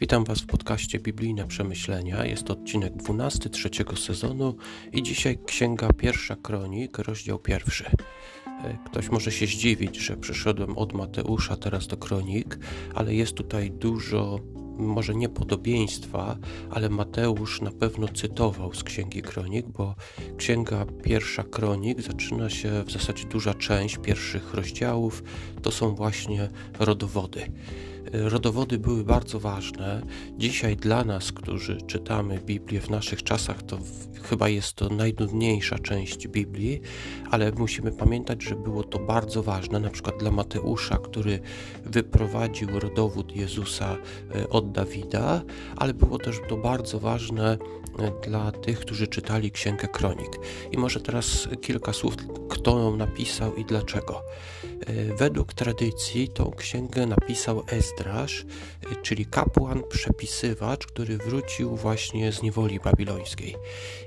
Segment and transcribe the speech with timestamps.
[0.00, 2.24] Witam Was w podcaście Biblijne Przemyślenia.
[2.24, 4.56] Jest odcinek 12 trzeciego sezonu
[4.92, 7.84] i dzisiaj Księga Pierwsza Kronik, rozdział pierwszy.
[8.64, 12.58] E, ktoś może się zdziwić, że przyszedłem od Mateusza teraz do Kronik,
[12.94, 14.38] ale jest tutaj dużo
[14.78, 16.38] może nie podobieństwa,
[16.70, 19.94] ale Mateusz na pewno cytował z Księgi Kronik, bo
[20.36, 25.22] Księga Pierwsza Kronik zaczyna się w zasadzie duża część pierwszych rozdziałów,
[25.62, 26.48] to są właśnie
[26.78, 27.52] rodowody.
[28.12, 30.02] Rodowody były bardzo ważne.
[30.38, 33.78] Dzisiaj dla nas, którzy czytamy Biblię w naszych czasach, to
[34.22, 36.80] chyba jest to najnudniejsza część Biblii,
[37.30, 41.40] ale musimy pamiętać, że było to bardzo ważne, na przykład dla Mateusza, który
[41.84, 43.96] wyprowadził rodowód Jezusa
[44.34, 45.42] e, od Dawida,
[45.76, 47.58] ale było też to bardzo ważne
[47.98, 50.38] e, dla tych, którzy czytali Księgę Kronik.
[50.72, 52.16] I może teraz kilka słów,
[52.48, 54.22] kto ją napisał i dlaczego.
[54.86, 57.62] E, według tradycji tą księgę napisał
[57.94, 58.44] Ezdrasz,
[59.02, 63.56] czyli kapłan, przepisywacz, który wrócił właśnie z niewoli babilońskiej.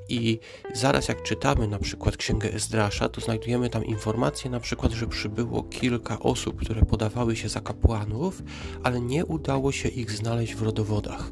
[0.09, 0.39] I
[0.73, 5.63] zaraz jak czytamy na przykład księgę Ezdrasza, to znajdujemy tam informację na przykład, że przybyło
[5.63, 8.43] kilka osób, które podawały się za kapłanów,
[8.83, 11.31] ale nie udało się ich znaleźć w rodowodach.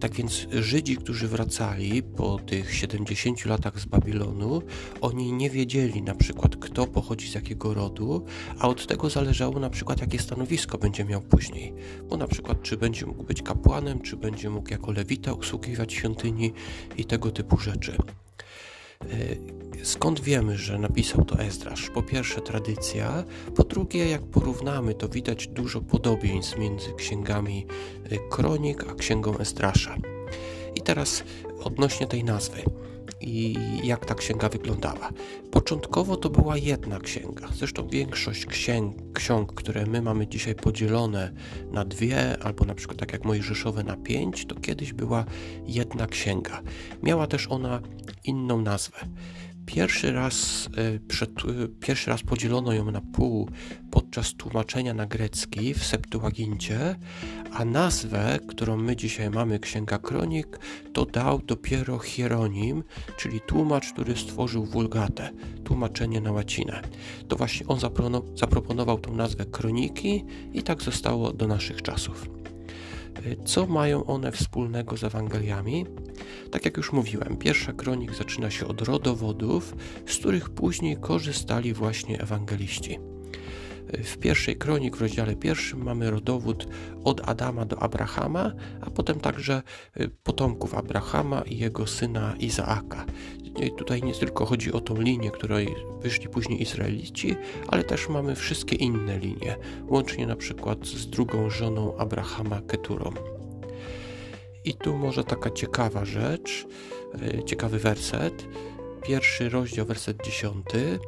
[0.00, 4.62] Tak więc Żydzi, którzy wracali po tych 70 latach z Babilonu,
[5.00, 8.24] oni nie wiedzieli na przykład, kto pochodzi z jakiego rodu,
[8.58, 11.74] a od tego zależało na przykład, jakie stanowisko będzie miał później.
[12.08, 16.52] Bo na przykład, czy będzie mógł być kapłanem, czy będzie mógł jako lewita usługiwać świątyni
[16.96, 17.96] i tego typu rzeczy.
[19.82, 21.90] Skąd wiemy, że napisał to Ezdrasz?
[21.90, 23.24] Po pierwsze tradycja,
[23.56, 27.66] po drugie jak porównamy, to widać dużo podobieństw między księgami
[28.04, 29.96] e, Kronik a księgą Ezdrasza.
[30.74, 31.24] I teraz
[31.64, 32.62] odnośnie tej nazwy
[33.20, 35.12] i jak ta księga wyglądała.
[35.50, 37.48] Początkowo to była jedna księga.
[37.54, 41.32] Zresztą większość księg, ksiąg, które my mamy dzisiaj podzielone
[41.72, 45.24] na dwie, albo na przykład tak jak Mojżeszowe na pięć, to kiedyś była
[45.66, 46.62] jedna księga.
[47.02, 47.80] Miała też ona
[48.24, 48.98] inną nazwę.
[49.68, 53.48] Pierwszy raz, e, przed, e, pierwszy raz podzielono ją na pół
[53.90, 56.96] podczas tłumaczenia na grecki w Septuagincie,
[57.52, 60.58] a nazwę, którą my dzisiaj mamy Księga Kronik,
[60.92, 62.84] to dał dopiero Hieronim,
[63.16, 65.30] czyli tłumacz, który stworzył Vulgatę,
[65.64, 66.82] tłumaczenie na łacinę.
[67.28, 67.80] To właśnie on
[68.34, 72.37] zaproponował tą nazwę Kroniki i tak zostało do naszych czasów.
[73.44, 75.86] Co mają one wspólnego z Ewangeliami?
[76.50, 82.20] Tak jak już mówiłem, pierwsza kronik zaczyna się od rodowodów, z których później korzystali właśnie
[82.20, 82.98] ewangeliści.
[83.92, 86.66] W pierwszej kronik w rozdziale pierwszym mamy rodowód
[87.04, 89.62] od Adama do Abrahama, a potem także
[90.00, 93.06] y, potomków Abrahama i jego syna Izaaka.
[93.62, 97.36] I tutaj nie tylko chodzi o tą linię, której wyszli później Izraelici,
[97.68, 99.56] ale też mamy wszystkie inne linie,
[99.86, 103.10] łącznie na przykład z drugą żoną Abrahama Keturą.
[104.64, 106.66] I tu może taka ciekawa rzecz,
[107.22, 108.48] y, ciekawy werset.
[109.02, 110.98] Pierwszy rozdział, werset dziesiąty.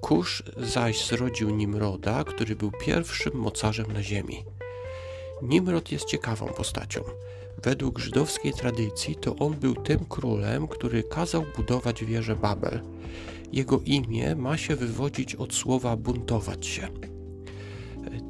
[0.00, 4.44] Kusz zaś zrodził Nimroda, który był pierwszym mocarzem na ziemi.
[5.42, 7.00] Nimrod jest ciekawą postacią.
[7.62, 12.80] Według żydowskiej tradycji to on był tym królem, który kazał budować wieżę Babel.
[13.52, 16.88] Jego imię ma się wywodzić od słowa buntować się.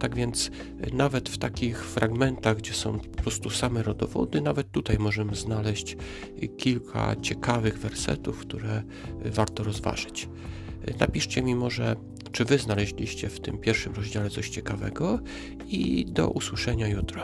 [0.00, 0.50] Tak więc
[0.92, 5.96] nawet w takich fragmentach, gdzie są po prostu same rodowody, nawet tutaj możemy znaleźć
[6.58, 8.82] kilka ciekawych wersetów, które
[9.24, 10.28] warto rozważyć.
[11.00, 11.96] Napiszcie mi może,
[12.32, 15.18] czy wy znaleźliście w tym pierwszym rozdziale coś ciekawego
[15.68, 17.22] i do usłyszenia jutro.